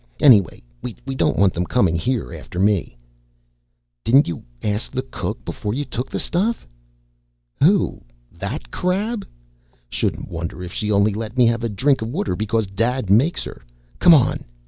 [0.19, 2.97] Anyway, we don't want them coming here after me."
[4.03, 6.65] "Didn't you ask the cook before you took this stuff?"
[7.59, 8.01] "Who?
[8.31, 9.27] That crab?
[9.89, 13.43] Shouldn't wonder if she only let me have a drink of water because Dad makes
[13.43, 13.61] her.
[13.99, 14.43] Come on.